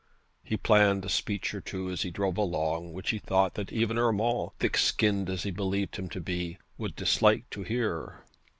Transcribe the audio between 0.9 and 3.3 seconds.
a speech or two as he drove along which he